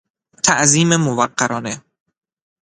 تعظیم 0.45 0.95
موقرانه 0.95 1.83